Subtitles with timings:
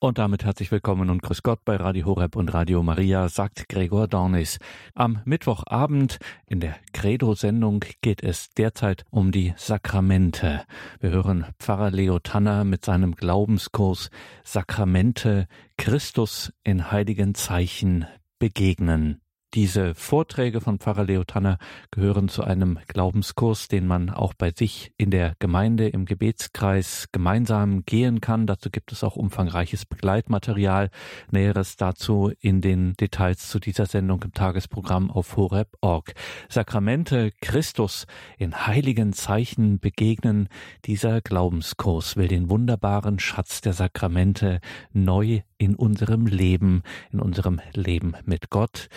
[0.00, 4.06] Und damit herzlich willkommen und grüß Gott bei Radio Horeb und Radio Maria, sagt Gregor
[4.06, 4.60] Dornis.
[4.94, 10.62] Am Mittwochabend in der Credo-Sendung geht es derzeit um die Sakramente.
[11.00, 14.10] Wir hören Pfarrer Leo Tanner mit seinem Glaubenskurs
[14.44, 18.06] Sakramente Christus in heiligen Zeichen
[18.38, 19.20] begegnen.
[19.54, 21.56] Diese Vorträge von Pfarrer Leo Tanner
[21.90, 27.86] gehören zu einem Glaubenskurs, den man auch bei sich in der Gemeinde im Gebetskreis gemeinsam
[27.86, 28.46] gehen kann.
[28.46, 30.90] Dazu gibt es auch umfangreiches Begleitmaterial.
[31.30, 36.12] Näheres dazu in den Details zu dieser Sendung im Tagesprogramm auf horeb.org.
[36.50, 40.50] Sakramente Christus in heiligen Zeichen begegnen.
[40.84, 44.60] Dieser Glaubenskurs will den wunderbaren Schatz der Sakramente
[44.92, 48.88] neu in unserem Leben, in unserem Leben mit Gott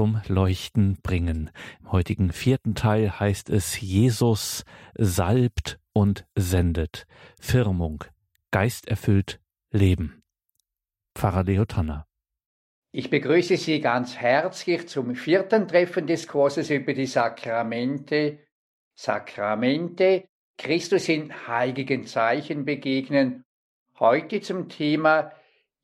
[0.00, 1.50] zum Leuchten bringen.
[1.80, 4.64] Im heutigen vierten Teil heißt es, Jesus
[4.94, 7.06] salbt und sendet.
[7.38, 8.02] Firmung,
[8.50, 10.22] geisterfüllt Leben.
[11.14, 12.06] Pfarrer Leo Tanner.
[12.92, 18.38] Ich begrüße Sie ganz herzlich zum vierten Treffen des Kurses über die Sakramente.
[18.94, 23.44] Sakramente, Christus in heiligen Zeichen begegnen.
[23.98, 25.30] Heute zum Thema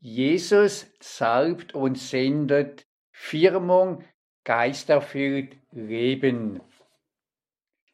[0.01, 2.86] Jesus salbt und sendet
[3.19, 4.05] Firmung,
[4.45, 6.61] geisterfüllt Leben.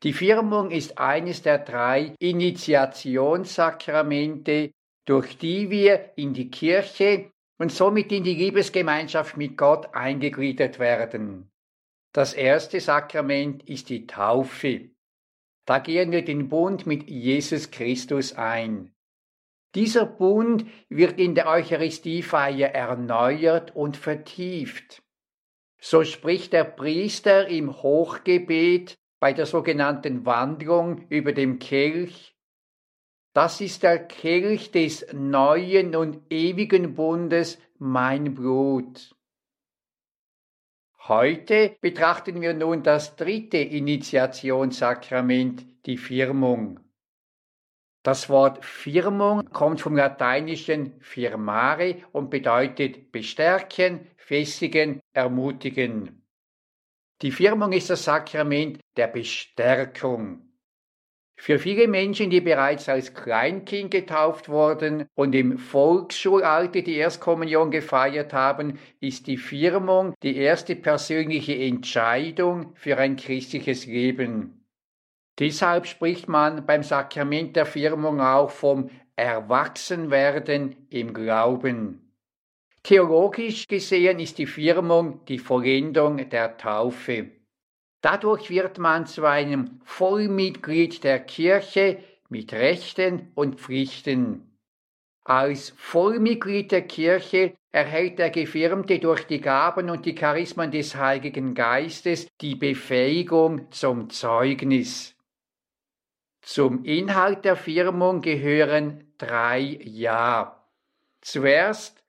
[0.02, 4.72] Die Firmung ist eines der drei Initiationssakramente,
[5.06, 11.50] durch die wir in die Kirche und somit in die Liebesgemeinschaft mit Gott eingegliedert werden.
[12.12, 14.90] Das erste Sakrament ist die Taufe.
[15.64, 18.92] Da gehen wir den Bund mit Jesus Christus ein.
[19.74, 25.01] Dieser Bund wird in der Eucharistiefeier erneuert und vertieft.
[25.84, 32.36] So spricht der Priester im Hochgebet bei der sogenannten Wandlung über dem Kelch.
[33.34, 39.16] Das ist der Kelch des neuen und ewigen Bundes, mein Blut.
[41.08, 46.78] Heute betrachten wir nun das dritte Initiationssakrament, die Firmung.
[48.04, 56.24] Das Wort Firmung kommt vom lateinischen firmare und bedeutet bestärken, festigen, ermutigen.
[57.20, 60.48] Die Firmung ist das Sakrament der Bestärkung.
[61.38, 68.32] Für viele Menschen, die bereits als Kleinkind getauft wurden und im Volksschulalter die Erstkommunion gefeiert
[68.32, 74.64] haben, ist die Firmung die erste persönliche Entscheidung für ein christliches Leben.
[75.40, 82.01] Deshalb spricht man beim Sakrament der Firmung auch vom Erwachsenwerden im Glauben.
[82.82, 87.30] Theologisch gesehen ist die Firmung die Vollendung der Taufe.
[88.00, 94.58] Dadurch wird man zu einem Vollmitglied der Kirche mit Rechten und Pflichten.
[95.24, 101.54] Als Vollmitglied der Kirche erhält der Gefirmte durch die Gaben und die Charismen des Heiligen
[101.54, 105.14] Geistes die Befähigung zum Zeugnis.
[106.40, 110.66] Zum Inhalt der Firmung gehören drei Ja.
[111.20, 112.01] Zuerst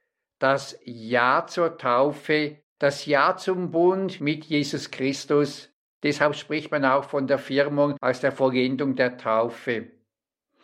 [0.43, 5.69] das Ja zur Taufe, das Ja zum Bund mit Jesus Christus.
[6.03, 9.87] Deshalb spricht man auch von der Firmung als der Vollendung der Taufe.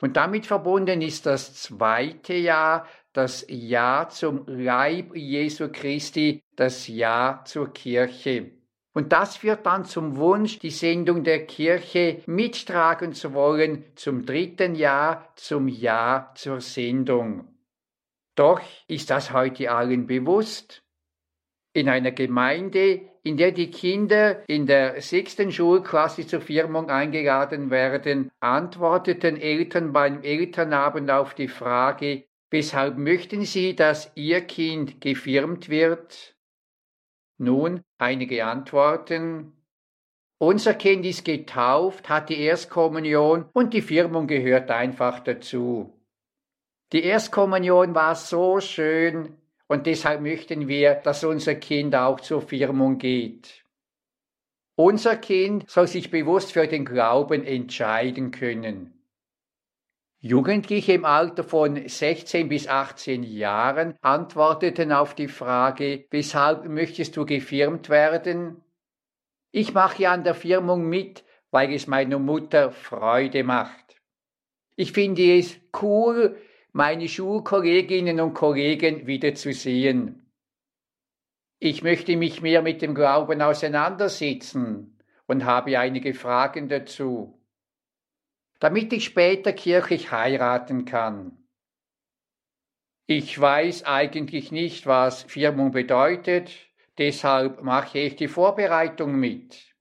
[0.01, 7.41] Und damit verbunden ist das zweite Ja, das Ja zum Leib Jesu Christi, das Ja
[7.45, 8.51] zur Kirche.
[8.93, 14.75] Und das führt dann zum Wunsch, die Sendung der Kirche mittragen zu wollen zum dritten
[14.75, 17.48] Jahr, zum Jahr zur Sendung.
[18.39, 20.81] Doch ist das heute allen bewusst?
[21.73, 28.31] In einer Gemeinde, in der die Kinder in der sechsten Schulklasse zur Firmung eingeladen werden,
[28.39, 36.37] antworteten Eltern beim Elternabend auf die Frage, weshalb möchten sie, dass ihr Kind gefirmt wird?
[37.39, 39.51] Nun einige Antworten.
[40.37, 45.98] Unser Kind ist getauft, hat die Erstkommunion und die Firmung gehört einfach dazu.
[46.91, 52.97] Die Erstkommunion war so schön und deshalb möchten wir, dass unser Kind auch zur Firmung
[52.97, 53.63] geht.
[54.75, 58.99] Unser Kind soll sich bewusst für den Glauben entscheiden können.
[60.21, 67.25] Jugendliche im Alter von 16 bis 18 Jahren antworteten auf die Frage, weshalb möchtest du
[67.25, 68.63] gefirmt werden?
[69.51, 73.95] Ich mache an der Firmung mit, weil es meiner Mutter Freude macht.
[74.75, 76.35] Ich finde es cool,
[76.71, 80.31] meine Schulkolleginnen und Kollegen wiederzusehen.
[81.59, 87.39] Ich möchte mich mehr mit dem Glauben auseinandersetzen und habe einige Fragen dazu
[88.59, 91.37] damit ich später kirchlich heiraten kann.
[93.07, 96.51] Ich weiß eigentlich nicht, was Firmung bedeutet,
[96.97, 99.73] deshalb mache ich die Vorbereitung mit.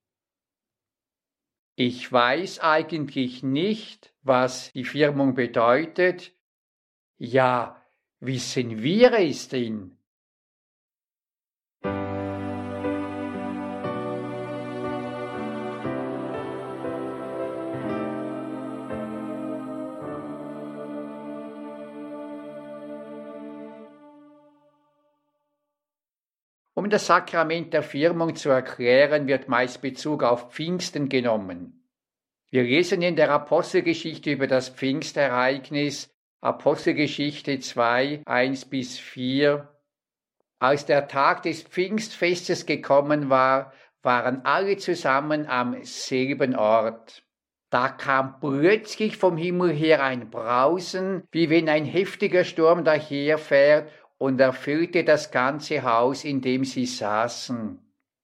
[1.74, 6.32] Ich weiß eigentlich nicht, was die Firmung bedeutet.
[7.20, 7.82] Ja,
[8.20, 9.98] wissen wir es denn?
[26.74, 31.82] Um das Sakrament der Firmung zu erklären, wird meist Bezug auf Pfingsten genommen.
[32.50, 39.68] Wir lesen in der Apostelgeschichte über das Pfingstereignis, Apostelgeschichte 2, 1 bis 4.
[40.60, 47.24] Als der Tag des Pfingstfestes gekommen war, waren alle zusammen am selben Ort.
[47.70, 54.40] Da kam plötzlich vom Himmel her ein Brausen, wie wenn ein heftiger Sturm daherfährt und
[54.40, 57.80] erfüllte das ganze Haus, in dem sie saßen.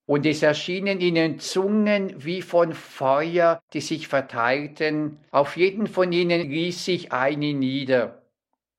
[0.07, 6.49] Und es erschienen ihnen Zungen wie von Feuer, die sich verteilten, auf jeden von ihnen
[6.49, 8.21] ließ sich eine nieder.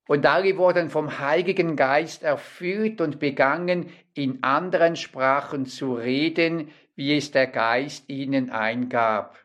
[0.08, 7.16] Und alle wurden vom Heiligen Geist erfüllt und begangen, in anderen Sprachen zu reden, wie
[7.16, 9.36] es der Geist ihnen eingab.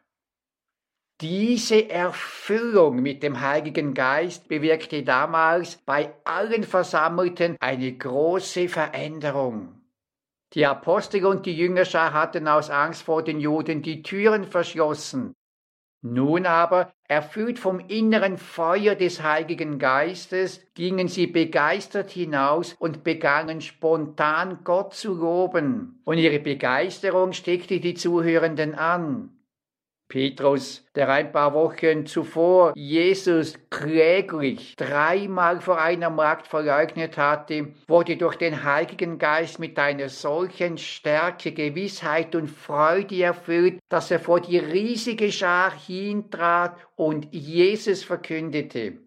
[1.19, 9.80] Diese Erfüllung mit dem Heiligen Geist bewirkte damals bei allen Versammelten eine große Veränderung.
[10.53, 15.33] Die Apostel und die Jüngerschar hatten aus Angst vor den Juden die Türen verschlossen.
[16.03, 23.61] Nun aber, erfüllt vom inneren Feuer des Heiligen Geistes, gingen sie begeistert hinaus und begannen
[23.61, 26.01] spontan Gott zu loben.
[26.03, 29.40] Und ihre Begeisterung steckte die Zuhörenden an.
[30.11, 38.17] Petrus, der ein paar Wochen zuvor Jesus kläglich dreimal vor einer Magd verleugnet hatte, wurde
[38.17, 44.41] durch den Heiligen Geist mit einer solchen Stärke, Gewissheit und Freude erfüllt, dass er vor
[44.41, 48.97] die riesige Schar hintrat und Jesus verkündete.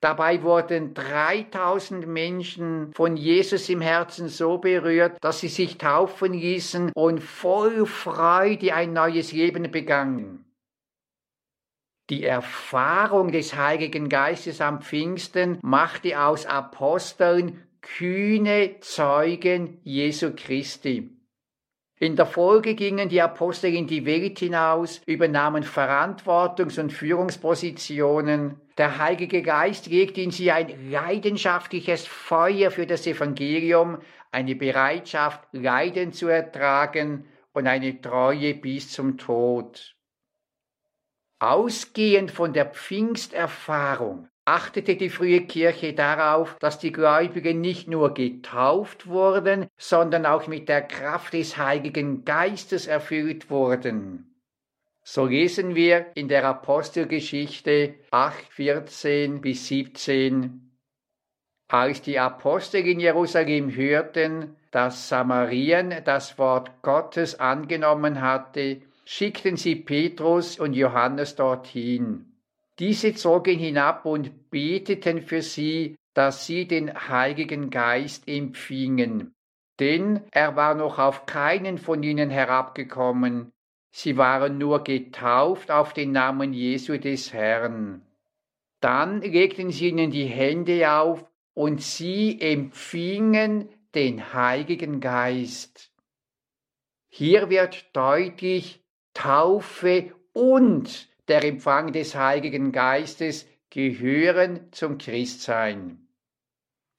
[0.00, 6.92] Dabei wurden 3000 Menschen von Jesus im Herzen so berührt, dass sie sich taufen ließen
[6.94, 10.46] und voll Freude ein neues Leben begannen.
[12.08, 21.10] Die Erfahrung des Heiligen Geistes am Pfingsten machte aus Aposteln kühne Zeugen Jesu Christi.
[22.02, 28.58] In der Folge gingen die Apostel in die Welt hinaus, übernahmen Verantwortungs- und Führungspositionen.
[28.80, 33.98] Der Heilige Geist legte in sie ein leidenschaftliches Feuer für das Evangelium,
[34.32, 39.94] eine Bereitschaft, Leiden zu ertragen und eine Treue bis zum Tod.
[41.40, 49.08] Ausgehend von der Pfingsterfahrung achtete die frühe Kirche darauf, dass die Gläubigen nicht nur getauft
[49.08, 54.29] wurden, sondern auch mit der Kraft des Heiligen Geistes erfüllt wurden.
[55.12, 60.70] So lesen wir in der Apostelgeschichte 8, 14 bis 17.
[61.66, 69.74] Als die Apostel in Jerusalem hörten, dass Samarien das Wort Gottes angenommen hatte, schickten sie
[69.74, 72.26] Petrus und Johannes dorthin.
[72.78, 79.34] Diese zogen hinab und beteten für sie, dass sie den Heiligen Geist empfingen.
[79.80, 83.50] Denn er war noch auf keinen von ihnen herabgekommen,
[83.90, 88.02] sie waren nur getauft auf den Namen Jesu des Herrn.
[88.80, 95.90] Dann legten sie ihnen die Hände auf und sie empfingen den Heiligen Geist.
[97.08, 98.82] Hier wird deutlich
[99.14, 106.08] Taufe und der Empfang des Heiligen Geistes gehören zum Christsein.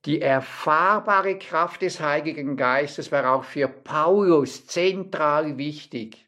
[0.06, 6.28] Die erfahrbare Kraft des Heiligen Geistes war auch für Paulus zentral wichtig.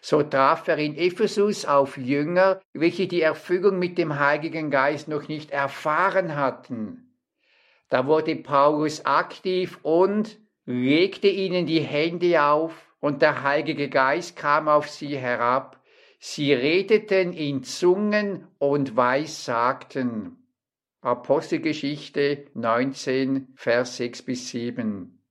[0.00, 5.28] So traf er in Ephesus auf Jünger, welche die Erfüllung mit dem Heiligen Geist noch
[5.28, 7.16] nicht erfahren hatten.
[7.88, 14.68] Da wurde Paulus aktiv und legte ihnen die Hände auf, und der Heilige Geist kam
[14.68, 15.78] auf sie herab,
[16.20, 20.36] Sie redeten in Zungen und weissagten.
[21.00, 25.22] Apostelgeschichte 19, Vers 6 bis 7.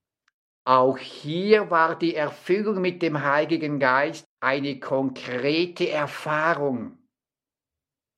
[0.63, 6.97] Auch hier war die Erfüllung mit dem Heiligen Geist eine konkrete Erfahrung.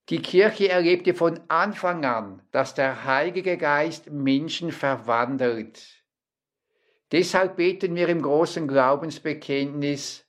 [0.10, 6.04] Die Kirche erlebte von Anfang an, dass der Heilige Geist Menschen verwandelt.
[7.12, 10.26] Deshalb beten wir im großen Glaubensbekenntnis,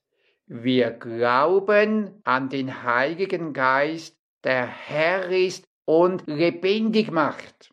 [0.46, 7.72] wir glauben an den Heiligen Geist, der Herr ist und lebendig macht.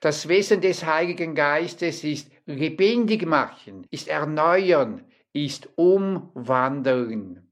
[0.00, 7.48] Das Wesen des Heiligen Geistes ist lebendig machen, ist erneuern, ist umwandeln.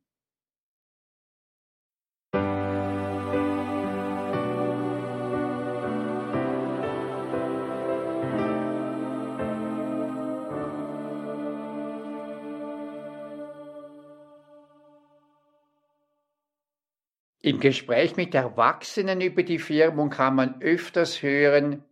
[17.43, 21.85] Im Gespräch mit Erwachsenen über die Firmung kann man öfters hören,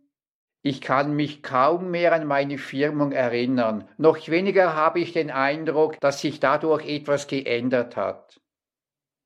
[0.61, 5.99] ich kann mich kaum mehr an meine Firmung erinnern, noch weniger habe ich den Eindruck,
[5.99, 8.39] dass sich dadurch etwas geändert hat.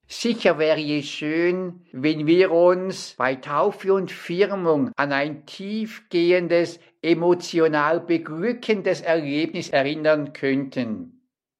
[0.08, 8.00] Sicher wäre es schön, wenn wir uns bei Taufe und Firmung an ein tiefgehendes, emotional
[8.00, 11.13] beglückendes Erlebnis erinnern könnten.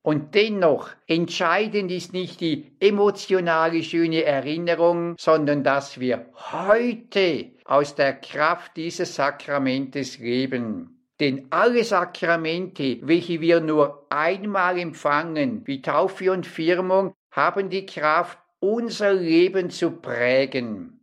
[0.04, 8.14] Und dennoch, entscheidend ist nicht die emotionale schöne Erinnerung, sondern dass wir heute aus der
[8.16, 11.08] Kraft dieses Sakramentes leben.
[11.22, 18.38] Denn alle Sakramente, welche wir nur einmal empfangen, wie Taufe und Firmung, haben die Kraft,
[18.60, 21.03] unser Leben zu prägen.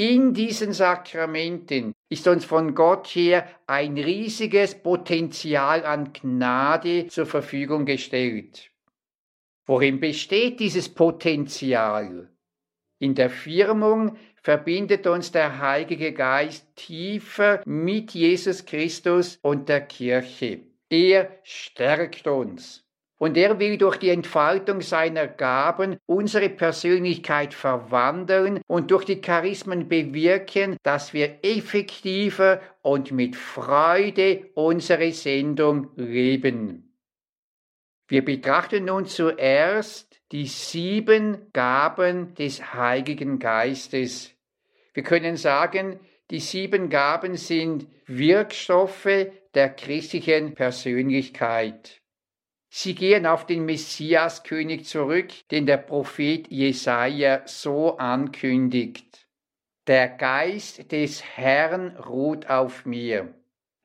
[0.00, 7.84] In diesen Sakramenten ist uns von Gott her ein riesiges Potenzial an Gnade zur Verfügung
[7.84, 8.70] gestellt.
[9.66, 12.30] Worin besteht dieses Potenzial?
[12.98, 20.62] In der Firmung verbindet uns der Heilige Geist tiefer mit Jesus Christus und der Kirche.
[20.88, 22.89] Er stärkt uns
[23.20, 29.88] und er will durch die Entfaltung seiner Gaben unsere Persönlichkeit verwandeln und durch die Charismen
[29.88, 36.96] bewirken, dass wir effektiver und mit Freude unsere Sendung leben.
[38.08, 44.34] Wir betrachten nun zuerst die sieben Gaben des Heiligen Geistes.
[44.94, 46.00] Wir können sagen,
[46.30, 51.99] die sieben Gaben sind Wirkstoffe der christlichen Persönlichkeit.
[52.72, 59.26] Sie gehen auf den Messiaskönig zurück, den der Prophet Jesaja so ankündigt.
[59.88, 63.34] Der Geist des Herrn ruht auf mir,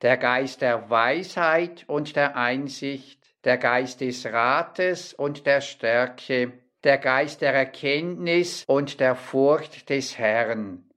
[0.03, 6.99] der Geist der Weisheit und der Einsicht, der Geist des Rates und der Stärke, der
[6.99, 10.87] Geist der Erkenntnis und der Furcht des Herrn.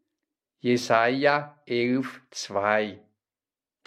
[0.60, 2.98] Jesaja 11, 2.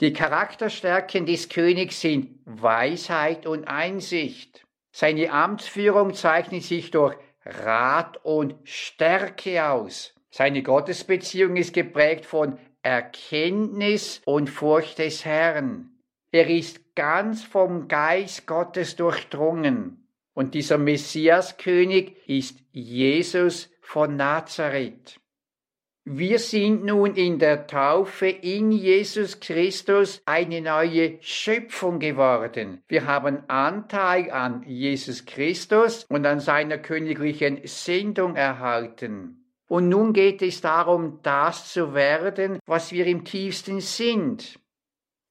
[0.02, 4.66] Die Charakterstärken des Königs sind Weisheit und Einsicht.
[4.92, 7.16] Seine Amtsführung zeichnet sich durch
[7.46, 10.16] Rat und Stärke aus.
[10.32, 15.92] Seine Gottesbeziehung ist geprägt von Erkenntnis und Furcht des Herrn.
[16.32, 20.08] Er ist ganz vom Geist Gottes durchdrungen.
[20.34, 25.21] Und dieser Messiaskönig ist Jesus von Nazareth.
[26.04, 32.82] Wir sind nun in der Taufe in Jesus Christus eine neue Schöpfung geworden.
[32.88, 39.46] Wir haben Anteil an Jesus Christus und an seiner königlichen Sendung erhalten.
[39.68, 44.60] Und nun geht es darum, das zu werden, was wir im tiefsten sind.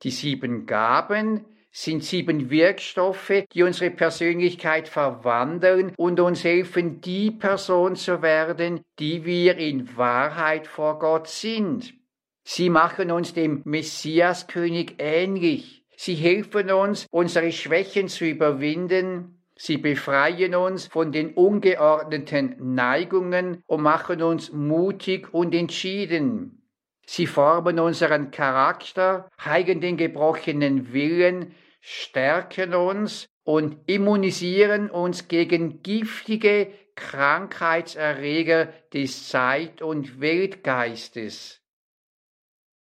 [0.04, 7.96] Die sieben Gaben, sind sieben Wirkstoffe, die unsere Persönlichkeit verwandeln und uns helfen, die Person
[7.96, 11.94] zu werden, die wir in Wahrheit vor Gott sind.
[12.42, 15.84] Sie machen uns dem Messiaskönig ähnlich.
[15.96, 19.36] Sie helfen uns, unsere Schwächen zu überwinden.
[19.54, 26.60] Sie befreien uns von den ungeordneten Neigungen und machen uns mutig und entschieden.
[27.06, 36.72] Sie formen unseren Charakter, heigen den gebrochenen Willen, stärken uns und immunisieren uns gegen giftige
[36.94, 41.62] Krankheitserreger des Zeit- und Weltgeistes.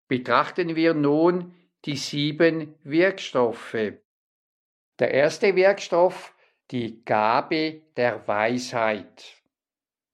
[0.09, 3.95] Betrachten wir nun die sieben Wirkstoffe.
[4.99, 6.35] Der erste Wirkstoff,
[6.71, 9.37] die Gabe der Weisheit.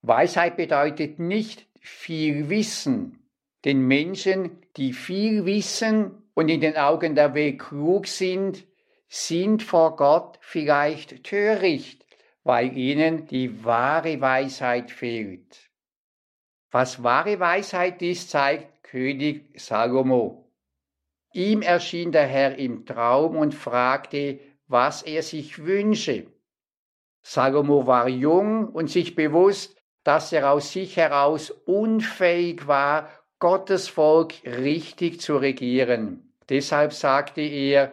[0.02, 3.26] Weisheit bedeutet nicht viel Wissen,
[3.64, 8.66] den Menschen, die viel wissen und in den Augen der Welt klug sind,
[9.14, 12.04] sind vor Gott vielleicht töricht,
[12.42, 15.70] weil ihnen die wahre Weisheit fehlt.
[16.72, 20.52] Was wahre Weisheit ist, zeigt König Salomo.
[21.32, 26.26] Ihm erschien der Herr im Traum und fragte, was er sich wünsche.
[27.22, 34.34] Salomo war jung und sich bewusst, dass er aus sich heraus unfähig war, Gottes Volk
[34.44, 36.34] richtig zu regieren.
[36.48, 37.92] Deshalb sagte er,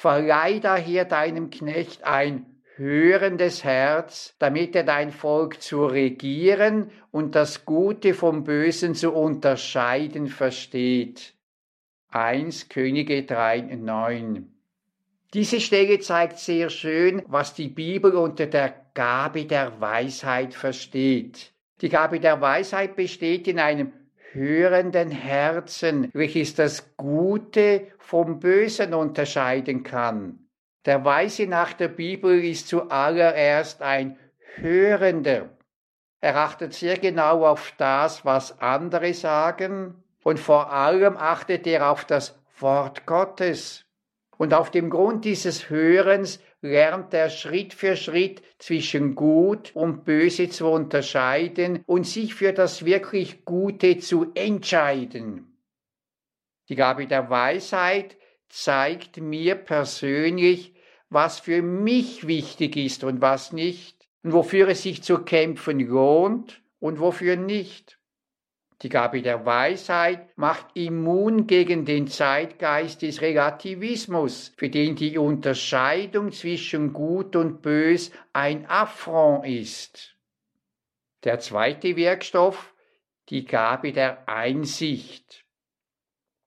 [0.00, 7.66] verleih daher deinem Knecht ein hörendes Herz, damit er dein Volk zu regieren und das
[7.66, 11.34] Gute vom Bösen zu unterscheiden versteht.
[12.08, 14.50] 1 Könige 3, 9.
[15.34, 21.52] Diese Stelle zeigt sehr schön, was die Bibel unter der Gabe der Weisheit versteht.
[21.82, 23.92] Die Gabe der Weisheit besteht in einem
[24.32, 30.46] hörenden Herzen, welches das Gute vom Bösen unterscheiden kann.
[30.86, 34.18] Der Weise nach der Bibel ist zuallererst ein
[34.54, 35.50] Hörender.
[36.20, 42.04] Er achtet sehr genau auf das, was andere sagen, und vor allem achtet er auf
[42.04, 43.86] das Wort Gottes.
[44.36, 50.48] Und auf dem Grund dieses Hörens lernt er Schritt für Schritt zwischen Gut und Böse
[50.48, 55.58] zu unterscheiden und sich für das wirklich Gute zu entscheiden.
[56.68, 58.16] Die Gabe der Weisheit
[58.48, 60.74] zeigt mir persönlich,
[61.08, 66.62] was für mich wichtig ist und was nicht, und wofür es sich zu kämpfen lohnt
[66.78, 67.99] und wofür nicht.
[68.82, 76.32] Die Gabe der Weisheit macht immun gegen den Zeitgeist des Relativismus, für den die Unterscheidung
[76.32, 80.16] zwischen Gut und Bös ein Affront ist.
[81.24, 82.74] Der zweite Wirkstoff,
[83.28, 85.44] die Gabe der Einsicht.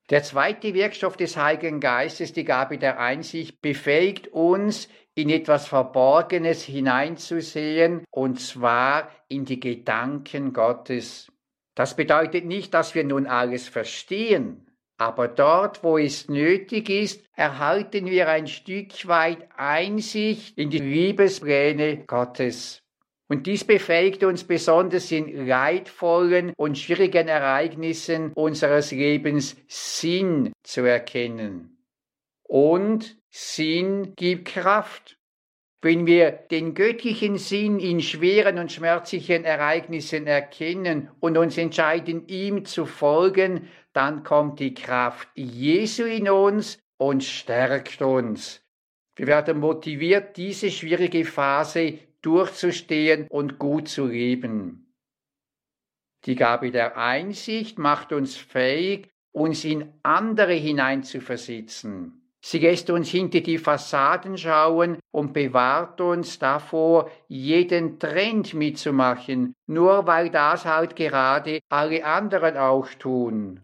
[0.09, 6.63] Der zweite Wirkstoff des Heiligen Geistes, die Gabe der Einsicht, befähigt uns, in etwas Verborgenes
[6.63, 11.32] hineinzusehen, und zwar in die Gedanken Gottes.
[11.75, 18.05] Das bedeutet nicht, dass wir nun alles verstehen, aber dort, wo es nötig ist, erhalten
[18.05, 22.83] wir ein Stück weit Einsicht in die Liebespläne Gottes.
[23.27, 31.83] Und dies befähigt uns besonders in leidvollen und schwierigen Ereignissen unseres Lebens Sinn zu erkennen.
[32.43, 35.17] Und Sinn gibt Kraft.
[35.83, 42.63] Wenn wir den göttlichen Sinn in schweren und schmerzlichen Ereignissen erkennen und uns entscheiden, ihm
[42.63, 48.65] zu folgen, dann kommt die Kraft Jesu in uns und stärkt uns.
[49.17, 54.95] Wir werden motiviert, diese schwierige Phase durchzustehen und gut zu leben.
[56.23, 62.22] Die Gabe der Einsicht macht uns fähig, uns in andere hineinzuversetzen.
[62.45, 70.05] Sie lässt uns hinter die Fassaden schauen und bewahrt uns davor, jeden Trend mitzumachen, nur
[70.07, 73.61] weil das halt gerade alle anderen auch tun.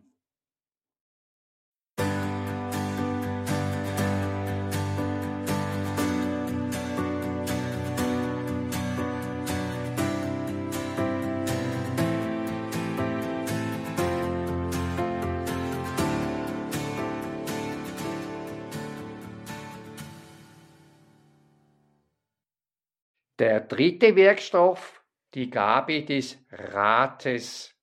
[23.39, 25.01] Der dritte Wirkstoff,
[25.33, 27.73] die Gabe des Rates.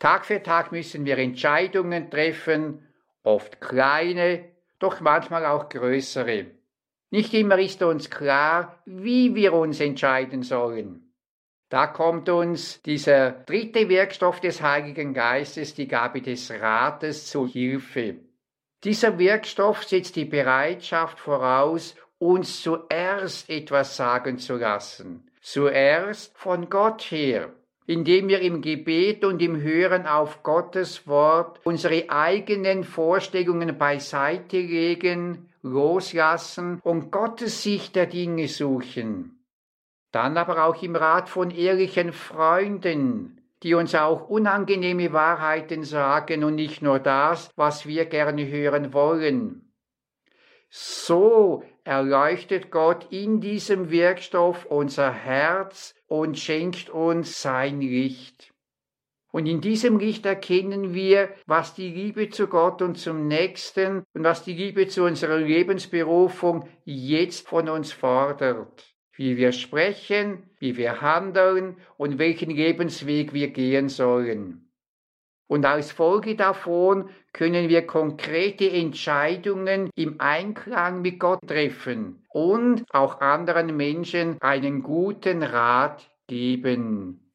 [0.00, 2.88] Tag für Tag müssen wir Entscheidungen treffen,
[3.22, 6.46] oft kleine, doch manchmal auch größere.
[7.10, 11.14] Nicht immer ist uns klar, wie wir uns entscheiden sollen.
[11.68, 18.16] Da kommt uns dieser dritte Wirkstoff des Heiligen Geistes, die Gabe des Rates, zu Hilfe.
[18.82, 27.02] Dieser Wirkstoff setzt die Bereitschaft voraus, uns zuerst etwas sagen zu lassen, zuerst von Gott
[27.02, 27.52] her,
[27.86, 35.50] indem wir im Gebet und im Hören auf Gottes Wort unsere eigenen Vorstellungen beiseite legen,
[35.62, 39.44] loslassen und Gottes Sicht der Dinge suchen.
[40.12, 46.54] Dann aber auch im Rat von ehrlichen Freunden, die uns auch unangenehme Wahrheiten sagen und
[46.54, 49.65] nicht nur das, was wir gerne hören wollen.
[50.78, 58.52] So erleuchtet Gott in diesem Wirkstoff unser Herz und schenkt uns sein Licht.
[59.32, 64.22] Und in diesem Licht erkennen wir, was die Liebe zu Gott und zum Nächsten und
[64.22, 68.94] was die Liebe zu unserer Lebensberufung jetzt von uns fordert.
[69.14, 74.66] Wie wir sprechen, wie wir handeln und welchen Lebensweg wir gehen sollen.
[75.46, 83.20] Und als Folge davon können wir konkrete Entscheidungen im Einklang mit Gott treffen und auch
[83.20, 87.30] anderen Menschen einen guten Rat geben.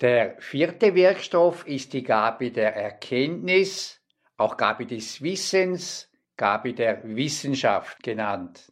[0.00, 4.00] Der vierte Wirkstoff ist die Gabe der Erkenntnis,
[4.36, 8.70] auch Gabe des Wissens, Gabe der Wissenschaft genannt.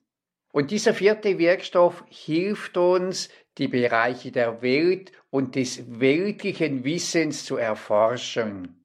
[0.52, 3.28] Und dieser vierte Wirkstoff hilft uns,
[3.58, 8.81] die Bereiche der Welt und des weltlichen Wissens zu erforschen.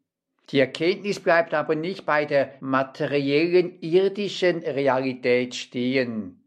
[0.50, 6.46] Die Erkenntnis bleibt aber nicht bei der materiellen irdischen Realität stehen.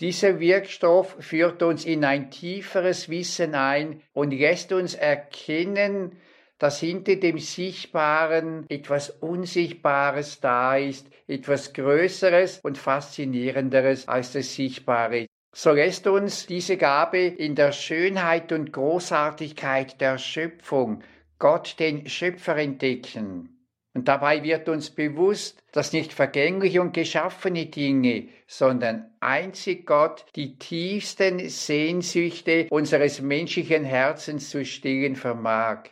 [0.00, 6.16] Dieser Wirkstoff führt uns in ein tieferes Wissen ein und lässt uns erkennen,
[6.58, 15.26] dass hinter dem Sichtbaren etwas Unsichtbares da ist, etwas Größeres und Faszinierenderes als das Sichtbare.
[15.52, 21.02] So lässt uns diese Gabe in der Schönheit und Großartigkeit der Schöpfung
[21.38, 23.54] Gott den Schöpfer entdecken.
[23.94, 30.58] Und dabei wird uns bewusst, dass nicht vergängliche und geschaffene Dinge, sondern einzig Gott die
[30.58, 35.84] tiefsten Sehnsüchte unseres menschlichen Herzens zu stillen vermag.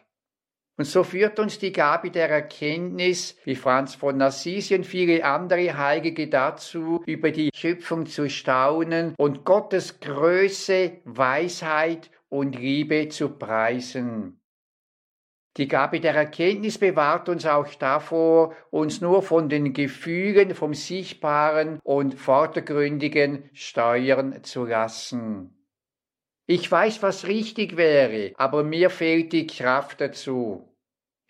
[0.79, 5.79] Und so führt uns die Gabe der Erkenntnis, wie Franz von Assisi und viele andere
[5.79, 14.42] Heilige dazu, über die Schöpfung zu staunen und Gottes Größe, Weisheit und Liebe zu preisen.
[15.59, 21.79] Die Gabe der Erkenntnis bewahrt uns auch davor, uns nur von den Gefühlen, vom Sichtbaren
[21.85, 25.63] und Vordergründigen steuern zu lassen.
[26.47, 30.69] Ich weiß, was richtig wäre, aber mir fehlt die Kraft dazu.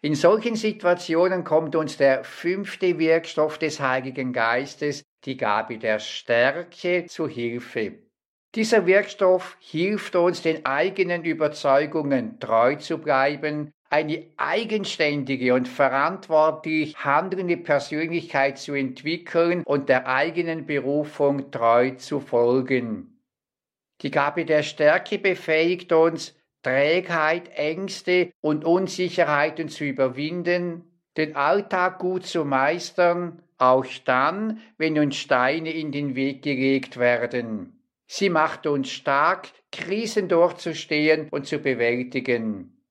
[0.00, 7.06] In solchen Situationen kommt uns der fünfte Wirkstoff des Heiligen Geistes, die Gabe der Stärke,
[7.06, 7.98] zu Hilfe.
[8.54, 17.58] Dieser Wirkstoff hilft uns, den eigenen Überzeugungen treu zu bleiben, eine eigenständige und verantwortlich handelnde
[17.58, 23.20] Persönlichkeit zu entwickeln und der eigenen Berufung treu zu folgen.
[24.00, 30.84] Die Gabe der Stärke befähigt uns, Trägheit, Ängste und Unsicherheiten zu überwinden,
[31.18, 37.78] den Alltag gut zu meistern, auch dann, wenn uns Steine in den Weg gelegt werden.
[38.06, 42.81] Sie macht uns stark, Krisen durchzustehen und zu bewältigen.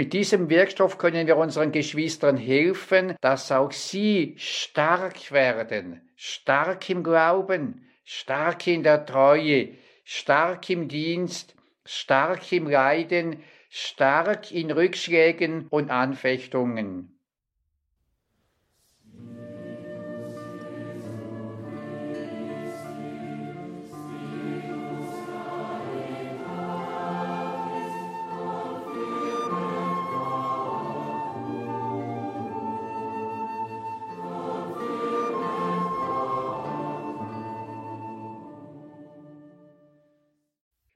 [0.00, 7.04] Mit diesem Wirkstoff können wir unseren Geschwistern helfen, dass auch sie stark werden, stark im
[7.04, 15.90] Glauben, stark in der Treue, stark im Dienst, stark im Leiden, stark in Rückschlägen und
[15.90, 17.14] Anfechtungen.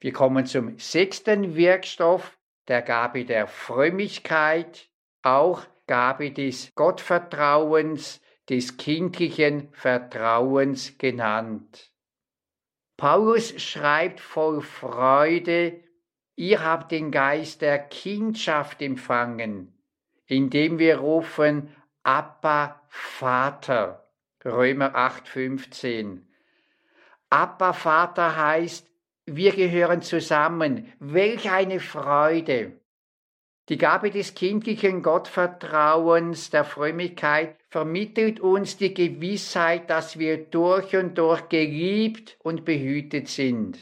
[0.04, 2.36] Wir kommen zum sechsten Wirkstoff,
[2.68, 4.90] der Gabe der Frömmigkeit,
[5.22, 11.90] auch Gabe des Gottvertrauens, des kindlichen Vertrauens genannt.
[12.98, 15.80] Paulus schreibt voll Freude,
[16.36, 19.72] ihr habt den Geist der Kindschaft empfangen,
[20.26, 24.06] indem wir rufen, Abba Vater.
[24.44, 26.20] Römer 8,15.
[27.30, 28.93] Abba Vater heißt,
[29.26, 30.92] wir gehören zusammen.
[30.98, 32.72] Welch eine Freude!
[33.70, 41.16] Die Gabe des kindlichen Gottvertrauens, der Frömmigkeit, vermittelt uns die Gewissheit, dass wir durch und
[41.16, 43.78] durch geliebt und behütet sind.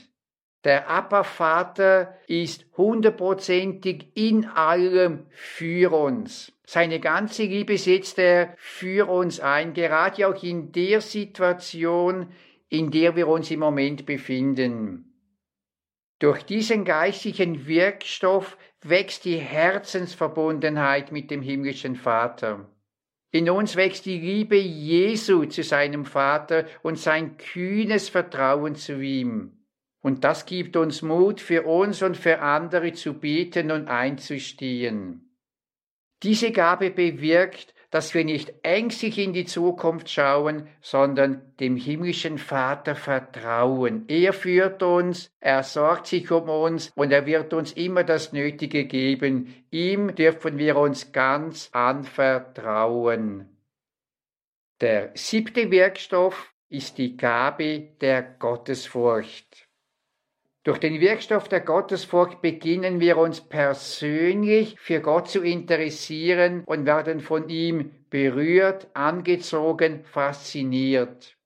[0.62, 6.52] Der Abba-Vater ist hundertprozentig in allem für uns.
[6.64, 12.28] Seine ganze Liebe setzt er für uns ein, gerade auch in der Situation,
[12.68, 15.11] in der wir uns im Moment befinden.
[16.22, 22.70] Durch diesen geistlichen Wirkstoff wächst die Herzensverbundenheit mit dem himmlischen Vater.
[23.32, 29.64] In uns wächst die Liebe Jesu zu seinem Vater und sein kühnes Vertrauen zu ihm.
[30.00, 35.36] Und das gibt uns Mut, für uns und für andere zu beten und einzustehen.
[36.22, 42.96] Diese Gabe bewirkt, dass wir nicht ängstlich in die Zukunft schauen, sondern dem himmlischen Vater
[42.96, 44.06] vertrauen.
[44.08, 48.86] Er führt uns, er sorgt sich um uns und er wird uns immer das Nötige
[48.86, 49.54] geben.
[49.70, 53.50] Ihm dürfen wir uns ganz anvertrauen.
[54.80, 59.68] Der siebte Wirkstoff ist die Gabe der Gottesfurcht.
[60.64, 67.20] Durch den Wirkstoff der Gottesfurcht beginnen wir uns persönlich für Gott zu interessieren und werden
[67.20, 71.36] von ihm berührt, angezogen, fasziniert.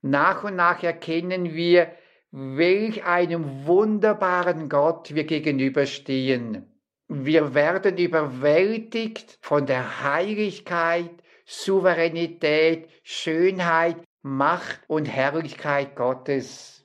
[0.00, 1.92] Nach und nach erkennen wir,
[2.30, 6.66] welch einem wunderbaren Gott wir gegenüberstehen.
[7.06, 11.10] Wir werden überwältigt von der Heiligkeit,
[11.44, 16.83] Souveränität, Schönheit, Macht und Herrlichkeit Gottes.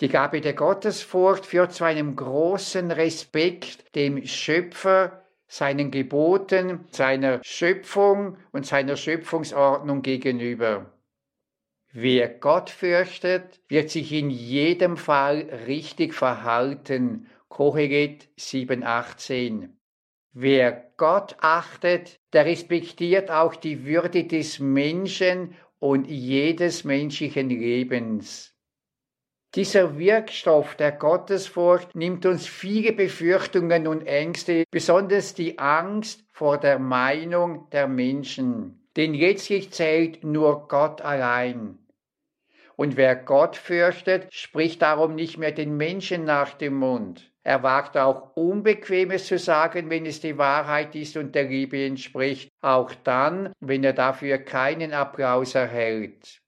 [0.00, 8.36] Die Gabe der Gottesfurcht führt zu einem großen Respekt dem Schöpfer, seinen Geboten, seiner Schöpfung
[8.52, 10.92] und seiner Schöpfungsordnung gegenüber.
[11.90, 17.26] Wer Gott fürchtet, wird sich in jedem Fall richtig verhalten.
[17.48, 19.70] Kohelet 7,18.
[20.32, 28.57] Wer Gott achtet, der respektiert auch die Würde des Menschen und jedes menschlichen Lebens.
[29.54, 36.78] Dieser Wirkstoff der Gottesfurcht nimmt uns viele Befürchtungen und Ängste, besonders die Angst vor der
[36.78, 38.86] Meinung der Menschen.
[38.96, 41.78] Denn letztlich zählt nur Gott allein.
[42.76, 47.32] Und wer Gott fürchtet, spricht darum nicht mehr den Menschen nach dem Mund.
[47.42, 52.50] Er wagt auch Unbequemes zu sagen, wenn es die Wahrheit ist und der Liebe entspricht,
[52.60, 56.42] auch dann, wenn er dafür keinen Applaus erhält.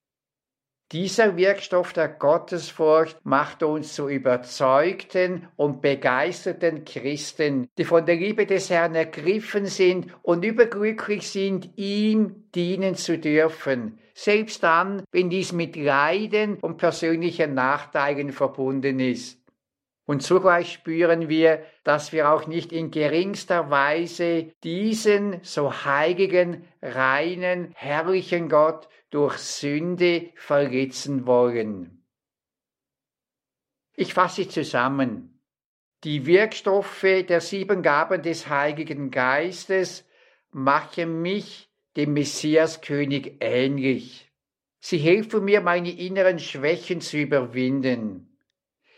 [0.93, 8.45] Dieser Wirkstoff der Gottesfurcht macht uns zu überzeugten und begeisterten Christen, die von der Liebe
[8.45, 15.53] des Herrn ergriffen sind und überglücklich sind, ihm dienen zu dürfen, selbst dann, wenn dies
[15.53, 19.40] mit Leiden und persönlichen Nachteilen verbunden ist.
[20.07, 27.73] Und zugleich spüren wir, dass wir auch nicht in geringster Weise diesen so heiligen, reinen,
[27.77, 32.05] herrlichen Gott durch Sünde verletzen wollen.
[33.95, 35.41] Ich fasse zusammen.
[36.05, 40.09] Die Wirkstoffe der sieben Gaben des Heiligen Geistes
[40.51, 44.33] machen mich dem Messiaskönig ähnlich.
[44.79, 48.30] Sie helfen mir, meine inneren Schwächen zu überwinden.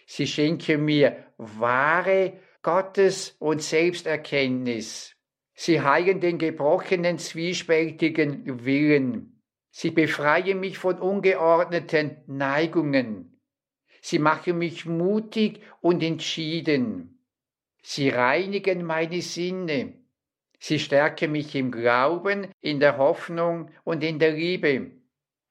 [0.07, 5.17] Sie schenken mir wahre Gottes- und Selbsterkenntnis.
[5.55, 9.43] Sie heilen den gebrochenen, zwiespältigen Willen.
[9.71, 13.41] Sie befreien mich von ungeordneten Neigungen.
[14.01, 17.25] Sie machen mich mutig und entschieden.
[17.83, 19.95] Sie reinigen meine Sinne.
[20.59, 25.02] Sie stärken mich im Glauben, in der Hoffnung und in der Liebe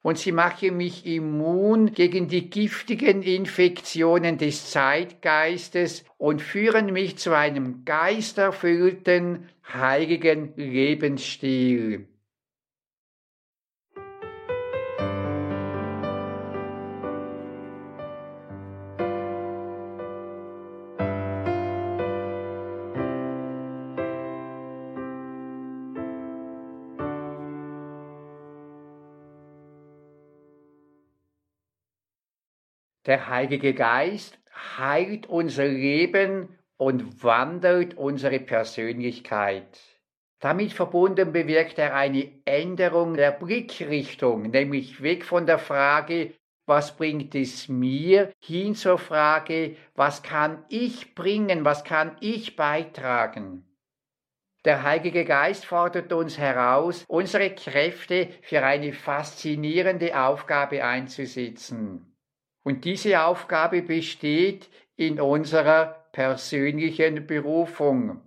[0.01, 7.35] und sie machen mich immun gegen die giftigen Infektionen des Zeitgeistes und führen mich zu
[7.35, 12.07] einem geisterfüllten, heiligen Lebensstil.
[33.07, 34.37] Der Heilige Geist
[34.77, 39.79] heilt unser Leben und wandelt unsere Persönlichkeit.
[40.39, 46.33] Damit verbunden bewirkt er eine Änderung der Blickrichtung, nämlich weg von der Frage,
[46.67, 53.65] was bringt es mir, hin zur Frage, was kann ich bringen, was kann ich beitragen.
[54.63, 62.10] Der Heilige Geist fordert uns heraus, unsere Kräfte für eine faszinierende Aufgabe einzusetzen.
[62.63, 68.21] Und diese Aufgabe besteht in unserer persönlichen Berufung.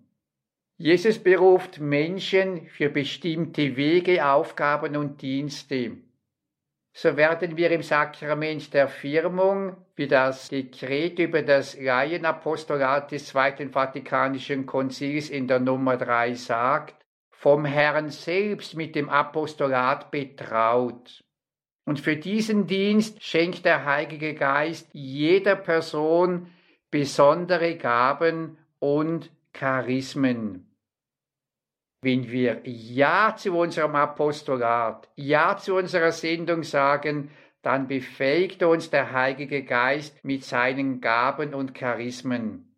[0.77, 5.99] Jesus beruft Menschen für bestimmte Wege, Aufgaben und Dienste.
[6.97, 13.71] So werden wir im Sakrament der Firmung, wie das Dekret über das Laienapostolat des Zweiten
[13.71, 21.24] Vatikanischen Konzils in der Nummer 3 sagt, vom Herrn selbst mit dem Apostolat betraut.
[21.85, 26.51] Und für diesen Dienst schenkt der Heilige Geist jeder Person
[26.91, 30.71] besondere Gaben und Charismen.
[32.01, 37.31] Wenn wir Ja zu unserem Apostolat, Ja zu unserer Sendung sagen,
[37.63, 42.77] dann befähigt uns der Heilige Geist mit seinen Gaben und Charismen.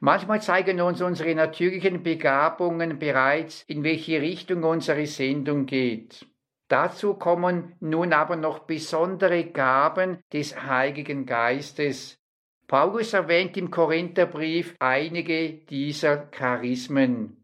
[0.00, 6.26] Manchmal zeigen uns unsere natürlichen Begabungen bereits, in welche Richtung unsere Sendung geht.
[6.68, 12.18] Dazu kommen nun aber noch besondere Gaben des Heiligen Geistes.
[12.66, 17.36] Paulus erwähnt im Korintherbrief einige dieser Charismen.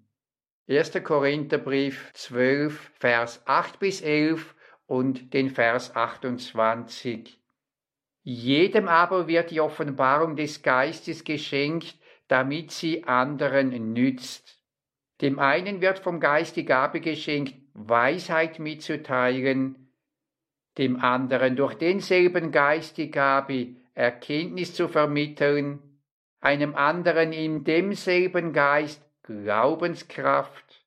[0.68, 1.04] 1.
[1.04, 4.56] Korintherbrief 12, Vers 8 bis 11
[4.86, 7.38] und den Vers 28.
[8.24, 14.62] Jedem aber wird die Offenbarung des Geistes geschenkt, damit sie anderen nützt.
[15.20, 19.92] Dem einen wird vom Geist die Gabe geschenkt, Weisheit mitzuteilen,
[20.78, 25.80] dem anderen durch denselben Geist die Gabe, Erkenntnis zu vermitteln,
[26.40, 30.84] einem anderen in demselben Geist Glaubenskraft,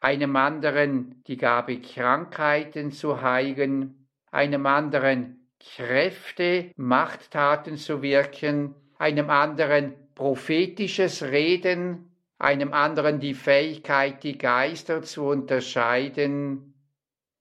[0.00, 9.94] einem anderen die Gabe, Krankheiten zu heilen, einem anderen Kräfte, Machttaten zu wirken, einem anderen
[10.14, 16.74] prophetisches Reden, einem anderen die Fähigkeit, die Geister zu unterscheiden.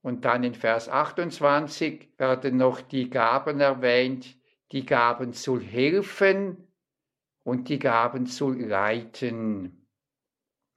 [0.02, 4.36] Und dann in Vers 28 werden noch die Gaben erwähnt,
[4.72, 6.68] die Gaben zu helfen
[7.44, 9.88] und die Gaben zu leiten.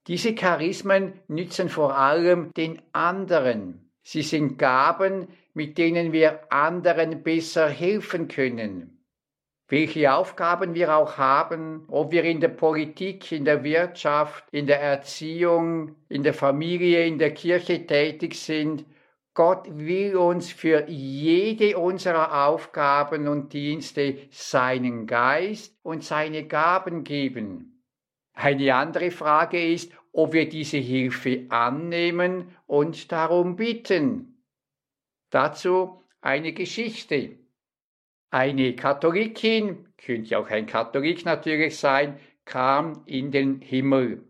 [0.06, 3.90] Diese Charismen nützen vor allem den anderen.
[4.02, 8.95] Sie sind Gaben, mit denen wir anderen besser helfen können
[9.68, 14.80] welche Aufgaben wir auch haben, ob wir in der Politik, in der Wirtschaft, in der
[14.80, 18.84] Erziehung, in der Familie, in der Kirche tätig sind,
[19.34, 27.82] Gott will uns für jede unserer Aufgaben und Dienste seinen Geist und seine Gaben geben.
[28.32, 34.42] Eine andere Frage ist, ob wir diese Hilfe annehmen und darum bitten.
[35.28, 37.38] Dazu eine Geschichte.
[38.30, 44.24] Eine Katholikin, könnte auch ein Katholik natürlich sein, kam in den Himmel.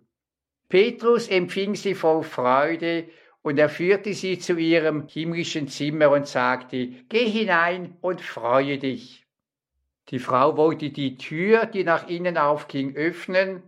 [0.69, 3.09] Petrus empfing sie voll Freude
[3.43, 9.25] und er führte sie zu ihrem himmlischen Zimmer und sagte, Geh hinein und freue dich.
[10.09, 13.63] Die Frau wollte die Tür, die nach innen aufging, öffnen,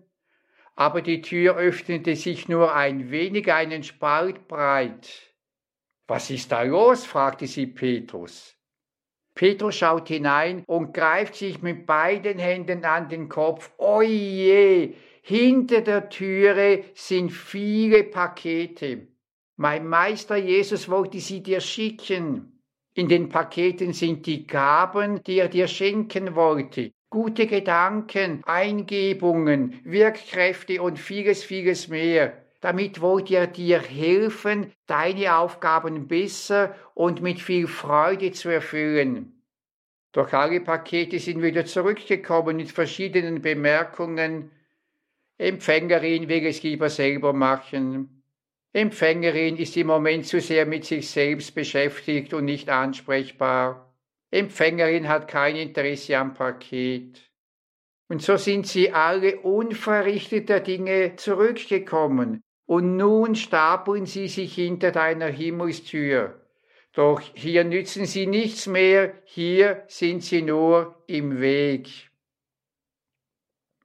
[0.75, 5.33] aber die Tür öffnete sich nur ein wenig einen Spalt breit.
[6.07, 7.05] Was ist da los?
[7.05, 8.58] fragte sie Petrus.
[9.39, 13.71] Petrus schaut hinein und greift sich mit beiden Händen an den Kopf.
[13.79, 19.07] Oje, hinter der Türe sind viele Pakete.
[19.55, 22.61] Mein Meister Jesus wollte sie dir schicken.
[22.95, 26.91] In den Paketen sind die Gaben, die er dir schenken wollte.
[27.09, 32.48] Gute Gedanken, Eingebungen, Wirkkräfte und vieles, vieles mehr.
[32.61, 39.43] Damit wollte er dir helfen, deine Aufgaben besser und mit viel Freude zu erfüllen.
[40.13, 44.51] Doch alle Pakete sind wieder zurückgekommen mit verschiedenen Bemerkungen.
[45.37, 48.25] Empfängerin will es lieber selber machen.
[48.73, 53.95] Empfängerin ist im Moment zu sehr mit sich selbst beschäftigt und nicht ansprechbar.
[54.31, 57.31] Empfängerin hat kein Interesse am Paket.
[58.09, 65.29] Und so sind sie alle unverrichteter Dinge zurückgekommen, und nun stapeln sie sich hinter deiner
[65.29, 66.39] Himmelstür.
[66.93, 71.89] Doch hier nützen sie nichts mehr, hier sind sie nur im Weg.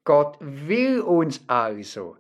[0.04, 2.18] Gott will uns also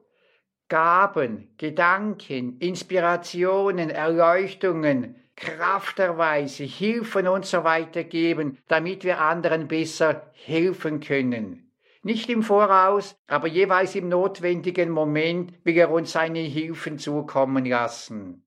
[0.69, 11.01] Gaben, Gedanken, Inspirationen, Erleuchtungen, Krafterweise, Hilfen und so weiter geben, damit wir anderen besser helfen
[11.01, 11.62] können.
[12.05, 18.45] Nicht im Voraus, aber jeweils im notwendigen Moment will er uns seine Hilfen zukommen lassen.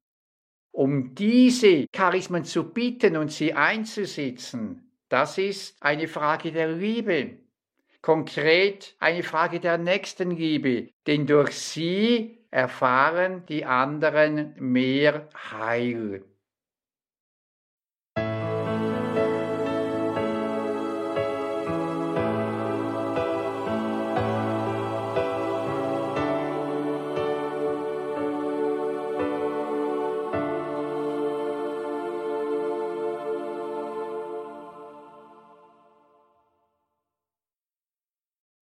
[0.73, 7.39] Um diese Charismen zu bitten und sie einzusetzen, das ist eine Frage der Liebe.
[8.03, 16.25] Konkret eine Frage der Nächstenliebe, denn durch sie erfahren die anderen mehr Heil.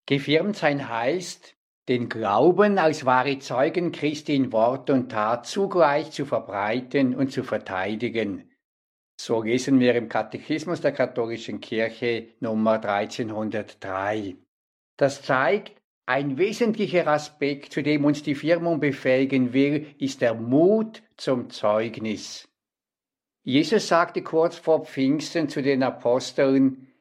[0.07, 1.55] Gefirmt sein heißt,
[1.89, 7.43] den Glauben als wahre Zeugen Christi in Wort und Tat zugleich zu verbreiten und zu
[7.43, 8.51] verteidigen.
[9.17, 14.37] So lesen wir im Katechismus der katholischen Kirche Nummer 1303.
[14.97, 21.03] Das zeigt, ein wesentlicher Aspekt, zu dem uns die Firmung befähigen will, ist der Mut
[21.17, 22.49] zum Zeugnis.
[23.43, 26.94] Jesus sagte kurz vor Pfingsten zu den Aposteln,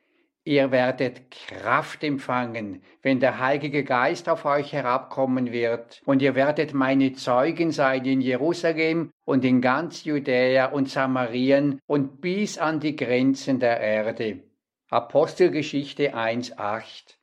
[0.45, 6.73] Ihr werdet Kraft empfangen, wenn der Heilige Geist auf euch herabkommen wird, und ihr werdet
[6.73, 12.97] meine Zeugen sein in Jerusalem und in ganz Judäa und Samarien und bis an die
[12.97, 14.41] Grenzen der Erde.
[14.89, 17.15] Apostelgeschichte 1.8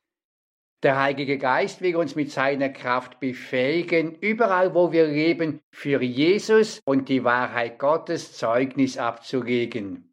[0.81, 6.81] Der Heilige Geist will uns mit seiner Kraft befähigen, überall wo wir leben, für Jesus
[6.85, 10.10] und die Wahrheit Gottes Zeugnis abzulegen.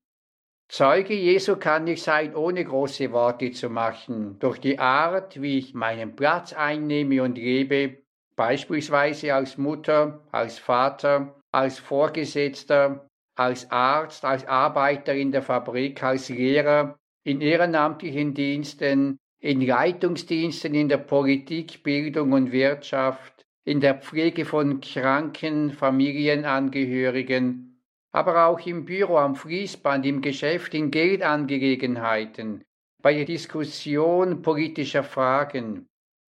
[0.69, 5.73] Zeuge Jesu kann ich sein, ohne große Worte zu machen, durch die Art, wie ich
[5.73, 8.03] meinen Platz einnehme und lebe,
[8.37, 16.29] beispielsweise als Mutter, als Vater, als Vorgesetzter, als Arzt, als Arbeiter in der Fabrik, als
[16.29, 24.45] Lehrer, in ehrenamtlichen Diensten, in Leitungsdiensten in der Politik, Bildung und Wirtschaft, in der Pflege
[24.45, 27.68] von kranken Familienangehörigen,
[28.13, 32.65] aber auch im Büro, am Fließband, im Geschäft, in Geldangelegenheiten,
[33.03, 35.89] bei der Diskussion politischer Fragen.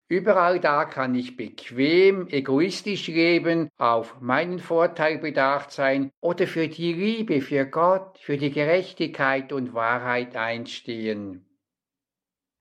[0.08, 6.92] Überall da kann ich bequem, egoistisch leben, auf meinen Vorteil bedacht sein oder für die
[6.92, 11.46] Liebe, für Gott, für die Gerechtigkeit und Wahrheit einstehen.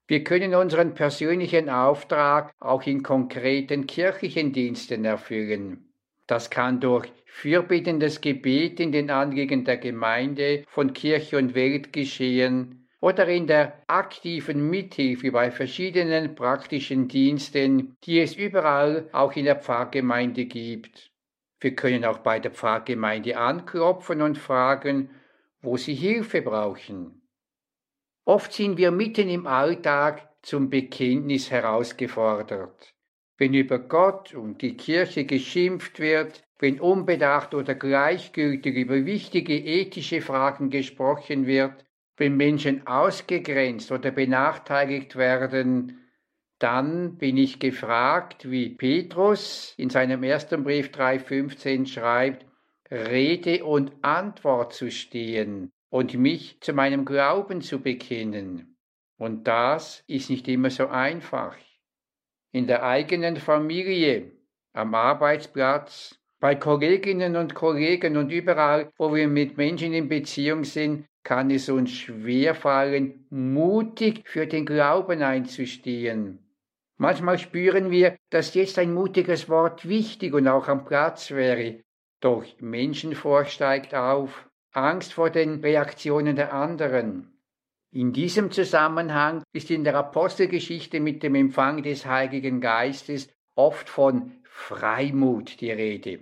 [0.08, 5.92] Wir können unseren persönlichen Auftrag auch in konkreten kirchlichen Diensten erfüllen.
[6.28, 12.88] Das kann durch fürbittendes Gebet in den Anliegen der Gemeinde, von Kirche und Welt geschehen
[13.00, 19.56] oder in der aktiven Mithilfe bei verschiedenen praktischen Diensten, die es überall auch in der
[19.56, 21.12] Pfarrgemeinde gibt.
[21.62, 25.10] Wir können auch bei der Pfarrgemeinde anklopfen und fragen,
[25.62, 27.22] wo sie Hilfe brauchen.
[28.26, 32.94] Oft sind wir mitten im Alltag zum Bekenntnis herausgefordert.
[33.40, 40.20] Wenn über Gott und die Kirche geschimpft wird, wenn unbedacht oder gleichgültig über wichtige ethische
[40.20, 41.86] Fragen gesprochen wird,
[42.18, 46.06] wenn Menschen ausgegrenzt oder benachteiligt werden,
[46.60, 52.46] dann bin ich gefragt, wie Petrus in seinem ersten Brief 3.15 schreibt,
[52.92, 58.76] Rede und Antwort zu stehen und mich zu meinem Glauben zu bekennen.
[59.18, 61.56] Und das ist nicht immer so einfach.
[62.52, 64.32] In der eigenen Familie,
[64.74, 71.06] am Arbeitsplatz, bei Kolleginnen und Kollegen und überall, wo wir mit Menschen in Beziehung sind,
[71.24, 76.40] kann es uns schwerfallen, mutig für den Glauben einzustehen.
[76.98, 81.84] Manchmal spüren wir, dass jetzt ein mutiges Wort wichtig und auch am Platz wäre.
[82.20, 87.39] Doch Menschenfurcht steigt auf, Angst vor den Reaktionen der anderen.
[87.92, 94.44] In diesem Zusammenhang ist in der Apostelgeschichte mit dem Empfang des Heiligen Geistes oft von
[94.44, 96.20] Freimut die Rede.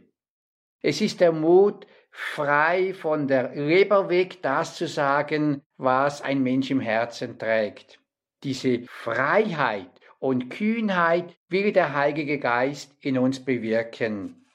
[0.81, 6.71] Es ist der Mut, frei von der Leber weg das zu sagen, was ein Mensch
[6.71, 7.99] im Herzen trägt.
[8.43, 14.45] Diese Freiheit und Kühnheit will der Heilige Geist in uns bewirken.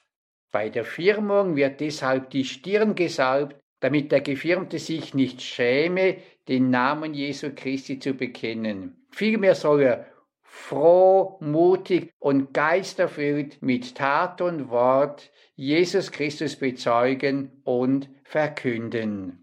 [0.51, 6.17] Bei der Firmung wird deshalb die Stirn gesalbt, damit der Gefirmte sich nicht schäme,
[6.47, 9.05] den Namen Jesu Christi zu bekennen.
[9.09, 10.05] Vielmehr soll er
[10.41, 19.42] froh, mutig und geisterfüllt mit Tat und Wort Jesus Christus bezeugen und verkünden.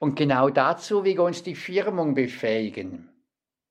[0.00, 3.10] Und genau dazu will uns die Firmung befähigen.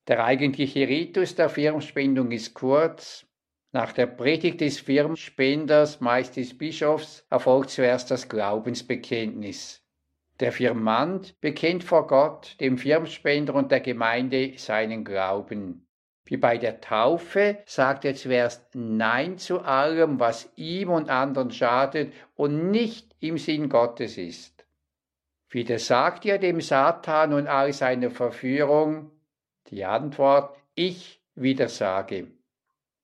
[0.07, 3.25] Der eigentliche Ritus der Firmspendung ist kurz.
[3.71, 9.83] Nach der Predigt des Firmspenders, meist des Bischofs, erfolgt zuerst das Glaubensbekenntnis.
[10.39, 15.87] Der Firmant bekennt vor Gott, dem Firmspender und der Gemeinde seinen Glauben.
[16.25, 22.13] Wie bei der Taufe sagt er zuerst Nein zu allem, was ihm und anderen schadet
[22.35, 24.58] und nicht im Sinn Gottes ist.
[25.51, 29.11] Widersagt ihr dem Satan und all seiner Verführung?
[29.67, 32.27] Die Antwort, ich widersage.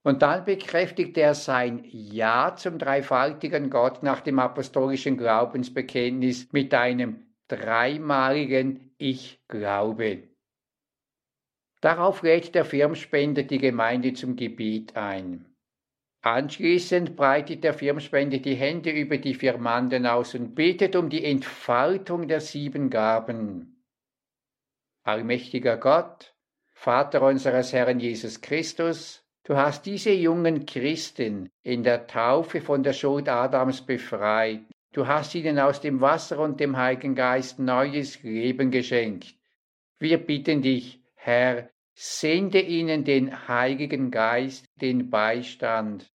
[0.04, 7.26] Und dann bekräftigt er sein Ja zum dreifaltigen Gott nach dem apostolischen Glaubensbekenntnis mit einem
[7.48, 10.30] dreimaligen Ich glaube.
[11.82, 15.55] Darauf lädt der Firmspender die Gemeinde zum Gebet ein.
[16.26, 22.28] Anschließend breitet der Firmspender die Hände über die Firmanden aus und betet um die Entfaltung
[22.28, 23.86] der sieben Gaben.
[25.04, 26.34] Allmächtiger Gott,
[26.74, 32.94] Vater unseres Herrn Jesus Christus, du hast diese jungen Christen in der Taufe von der
[32.94, 34.62] Schuld Adams befreit.
[34.94, 39.36] Du hast ihnen aus dem Wasser und dem Heiligen Geist neues Leben geschenkt.
[40.00, 46.12] Wir bitten dich, Herr, sende ihnen den Heiligen Geist, den Beistand,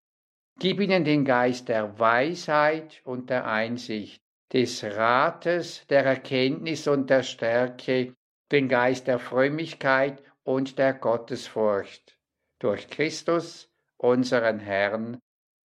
[0.59, 7.23] Gib ihnen den Geist der Weisheit und der Einsicht, des Rates, der Erkenntnis und der
[7.23, 8.13] Stärke,
[8.51, 12.17] den Geist der Frömmigkeit und der Gottesfurcht.
[12.59, 15.19] Durch Christus, unseren Herrn.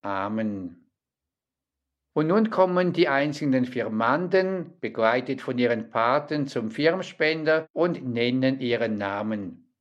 [0.04, 0.92] Amen.
[2.14, 9.00] Und nun kommen die einzelnen Firmanden, begleitet von ihren Paten, zum Firmspender und nennen ihren
[9.00, 9.74] Namen.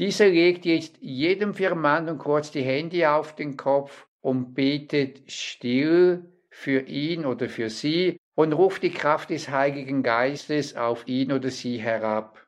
[0.00, 6.80] Dieser legt jetzt jedem Firmanden kurz die Hände auf den Kopf und betet still für
[6.80, 11.78] ihn oder für sie und ruft die Kraft des Heiligen Geistes auf ihn oder sie
[11.78, 12.46] herab.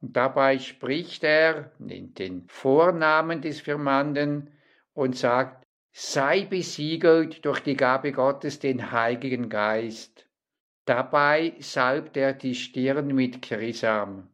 [0.00, 4.50] Und dabei spricht er, nennt den Vornamen des Firmanden
[4.92, 10.28] und sagt, sei besiegelt durch die Gabe Gottes den Heiligen Geist.
[10.84, 14.28] Dabei salbt er die Stirn mit Chrisam.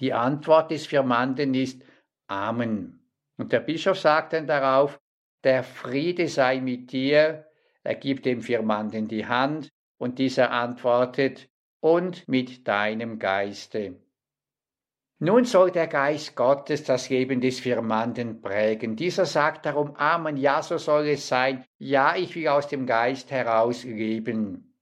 [0.00, 1.84] Die Antwort des Firmanden ist
[2.26, 3.06] Amen.
[3.36, 4.98] Und der Bischof sagt dann darauf,
[5.44, 7.46] der Friede sei mit dir.
[7.82, 11.48] Er gibt dem Firmanden die Hand Und dieser antwortet,
[11.82, 14.00] und mit deinem Geiste.
[15.18, 18.96] Nun soll der Geist Gottes das Leben des Firmanden prägen.
[18.96, 21.64] Dieser sagt darum, Amen, ja, so soll es sein.
[21.78, 24.74] Ja, ich will aus dem Geist heraus leben.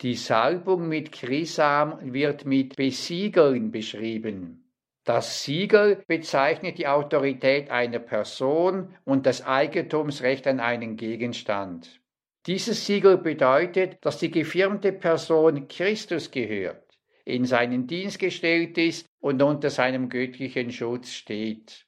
[0.00, 4.59] Die Salbung mit Chrisam wird mit Besiegeln beschrieben.
[5.04, 12.00] Das Siegel bezeichnet die Autorität einer Person und das Eigentumsrecht an einen Gegenstand.
[12.46, 16.90] Dieses Siegel bedeutet, dass die gefirmte Person Christus gehört
[17.24, 21.86] in seinen Dienst gestellt ist und unter seinem göttlichen Schutz steht.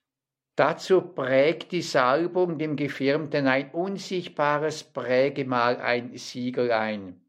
[0.57, 7.22] Dazu prägt die Salbung dem Gefirmten ein unsichtbares Prägemal, ein Siegel ein.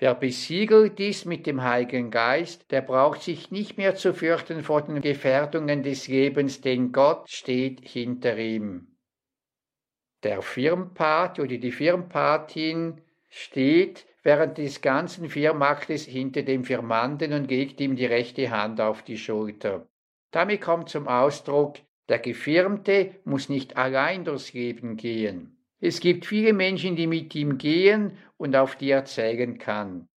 [0.00, 4.80] Wer besiegelt ist mit dem Heiligen Geist, der braucht sich nicht mehr zu fürchten vor
[4.80, 8.96] den Gefährdungen des Lebens, denn Gott steht hinter ihm.
[10.22, 17.78] Der Firmpat oder die Firmpatin steht während des ganzen Firmaktes hinter dem Firmanden und legt
[17.82, 19.86] ihm die rechte Hand auf die Schulter.
[20.30, 21.76] Damit kommt zum Ausdruck,
[22.08, 25.58] der Gefirmte muss nicht allein durchs Leben gehen.
[25.78, 30.08] Es gibt viele Menschen, die mit ihm gehen und auf die er zählen kann.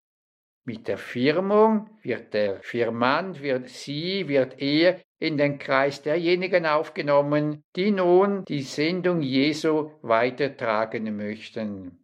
[0.63, 7.65] Mit der Firmung wird der Firmant, wird sie, wird er in den Kreis derjenigen aufgenommen,
[7.75, 11.99] die nun die Sendung Jesu weitertragen möchten.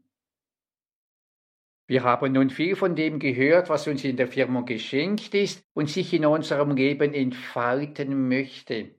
[1.88, 5.90] Wir haben nun viel von dem gehört, was uns in der Firma geschenkt ist und
[5.90, 8.94] sich in unserem Leben entfalten möchte.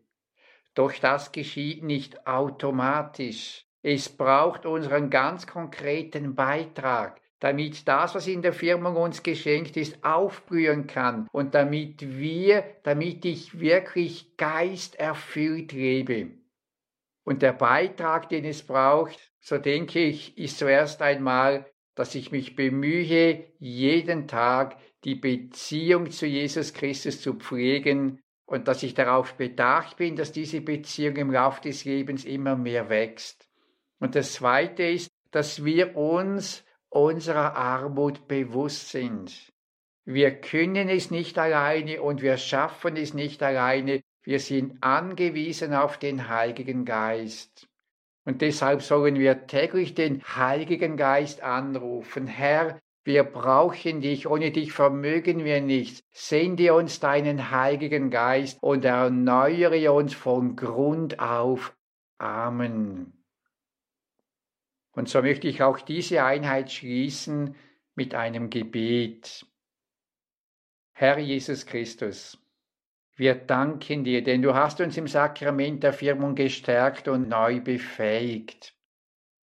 [0.75, 3.67] Doch das geschieht nicht automatisch.
[3.83, 10.05] Es braucht unseren ganz konkreten Beitrag, damit das, was in der Firma uns geschenkt ist,
[10.05, 16.33] aufblühen kann und damit wir, damit ich wirklich geisterfüllt lebe.
[17.25, 21.71] Und der Beitrag, den es braucht, so denke ich, ist zuerst einmal
[22.01, 28.83] dass ich mich bemühe, jeden Tag die Beziehung zu Jesus Christus zu pflegen und dass
[28.83, 33.50] ich darauf bedacht bin, dass diese Beziehung im Laufe des Lebens immer mehr wächst.
[34.01, 39.53] Und das Zweite ist, dass wir uns unserer Armut bewusst sind.
[40.05, 44.01] Wir können es nicht alleine und wir schaffen es nicht alleine.
[44.23, 47.69] Wir sind angewiesen auf den Heiligen Geist.
[48.25, 52.27] Und deshalb sollen wir täglich den Heiligen Geist anrufen.
[52.27, 56.03] Herr, wir brauchen dich, ohne dich vermögen wir nichts.
[56.13, 61.75] Sende uns deinen Heiligen Geist und erneuere uns von Grund auf.
[62.19, 63.20] Amen.
[65.01, 67.57] Und so möchte ich auch diese Einheit schließen
[67.95, 69.47] mit einem Gebet.
[70.93, 72.37] Herr Jesus Christus,
[73.17, 78.75] wir danken dir, denn du hast uns im Sakrament der Firmung gestärkt und neu befähigt.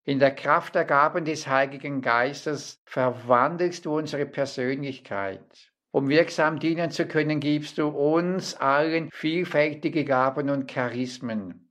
[0.04, 5.70] In der Kraft der Gaben des Heiligen Geistes verwandelst du unsere Persönlichkeit.
[5.90, 11.61] Um wirksam dienen zu können, gibst du uns allen vielfältige Gaben und Charismen.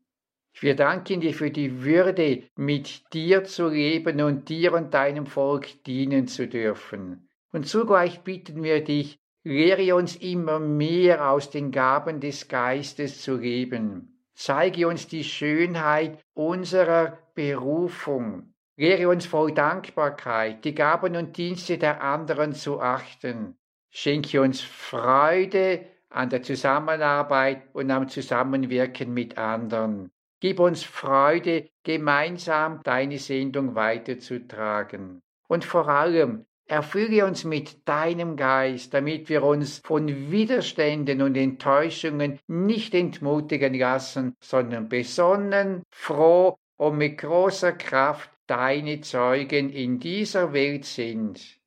[0.62, 5.84] Wir danken dir für die Würde, mit dir zu leben und dir und deinem Volk
[5.84, 7.28] dienen zu dürfen.
[7.52, 13.38] Und zugleich bitten wir dich, Lehre uns immer mehr aus den Gaben des Geistes zu
[13.38, 14.24] leben.
[14.36, 18.54] Zeige uns die Schönheit unserer Berufung.
[18.78, 23.58] Lehre uns voll Dankbarkeit, die Gaben und Dienste der anderen zu achten.
[23.90, 30.12] Schenke uns Freude an der Zusammenarbeit und am Zusammenwirken mit anderen.
[30.42, 35.22] Gib uns Freude, gemeinsam deine Sendung weiterzutragen.
[35.48, 42.40] Und vor allem Erfülle uns mit deinem Geist, damit wir uns von Widerständen und Enttäuschungen
[42.48, 50.86] nicht entmutigen lassen, sondern besonnen, froh und mit großer Kraft deine Zeugen in dieser Welt
[50.86, 51.60] sind.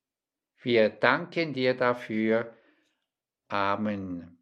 [0.62, 2.55] Wir danken dir dafür.
[3.49, 4.39] Amen.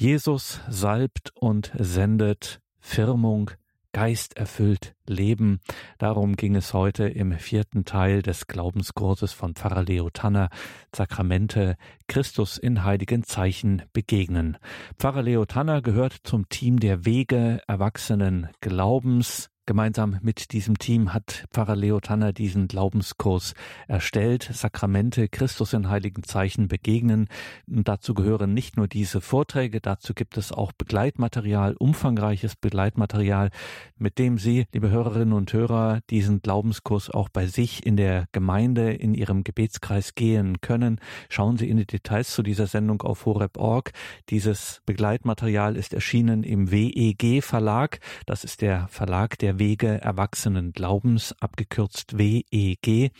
[0.00, 3.50] Jesus salbt und sendet Firmung,
[3.90, 5.58] geisterfüllt Leben.
[5.98, 10.50] Darum ging es heute im vierten Teil des Glaubenskurses von Pfarrer Leo Tanner,
[10.94, 11.74] Sakramente,
[12.06, 14.58] Christus in heiligen Zeichen begegnen.
[15.00, 21.44] Pfarrer Leo Tanner gehört zum Team der Wege Erwachsenen Glaubens Gemeinsam mit diesem Team hat
[21.52, 23.52] Pfarrer Leo Tanner diesen Glaubenskurs
[23.86, 24.48] erstellt.
[24.50, 27.28] Sakramente, Christus in heiligen Zeichen begegnen.
[27.66, 33.50] Und dazu gehören nicht nur diese Vorträge, dazu gibt es auch Begleitmaterial, umfangreiches Begleitmaterial,
[33.98, 38.94] mit dem Sie, liebe Hörerinnen und Hörer, diesen Glaubenskurs auch bei sich in der Gemeinde,
[38.94, 40.98] in Ihrem Gebetskreis gehen können.
[41.28, 43.92] Schauen Sie in die Details zu dieser Sendung auf horeb.org.
[44.30, 48.00] Dieses Begleitmaterial ist erschienen im WEG Verlag.
[48.24, 53.12] Das ist der Verlag der Wege Erwachsenen Glaubens, abgekürzt WEG.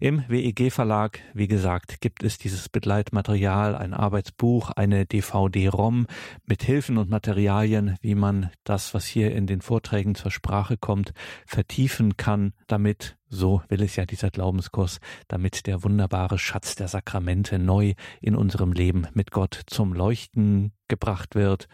[0.00, 6.06] Im WEG Verlag, wie gesagt, gibt es dieses Begleitmaterial, ein Arbeitsbuch, eine DVD-ROM
[6.44, 11.12] mit Hilfen und Materialien, wie man das, was hier in den Vorträgen zur Sprache kommt,
[11.46, 17.58] vertiefen kann, damit so will es ja dieser Glaubenskurs, damit der wunderbare Schatz der Sakramente
[17.58, 21.68] neu in unserem Leben mit Gott zum Leuchten gebracht wird.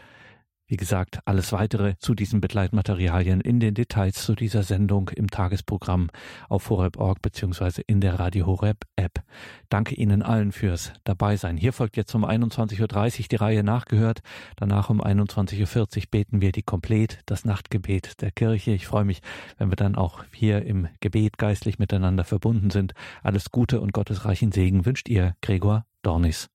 [0.72, 6.08] Wie gesagt, alles weitere zu diesen Begleitmaterialien in den Details zu dieser Sendung im Tagesprogramm
[6.48, 7.82] auf horeb.org bzw.
[7.86, 9.22] in der Radio Horeb App.
[9.68, 11.58] Danke Ihnen allen fürs Dabeisein.
[11.58, 12.80] Hier folgt jetzt um 21.30
[13.20, 14.22] Uhr die Reihe nachgehört.
[14.56, 18.70] Danach um 21.40 Uhr beten wir die Komplett, das Nachtgebet der Kirche.
[18.70, 19.20] Ich freue mich,
[19.58, 22.94] wenn wir dann auch hier im Gebet geistlich miteinander verbunden sind.
[23.22, 26.48] Alles Gute und gottesreichen Segen wünscht ihr Gregor Dornis.